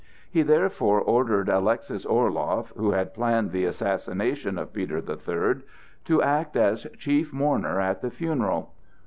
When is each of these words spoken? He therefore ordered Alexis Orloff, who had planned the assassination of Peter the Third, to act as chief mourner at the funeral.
He 0.31 0.41
therefore 0.41 0.99
ordered 0.99 1.47
Alexis 1.47 2.07
Orloff, 2.07 2.73
who 2.75 2.89
had 2.89 3.13
planned 3.13 3.51
the 3.51 3.65
assassination 3.65 4.57
of 4.57 4.73
Peter 4.73 4.99
the 4.99 5.15
Third, 5.15 5.61
to 6.05 6.23
act 6.23 6.57
as 6.57 6.87
chief 6.97 7.31
mourner 7.31 7.79
at 7.79 8.01
the 8.01 8.09
funeral. 8.09 8.73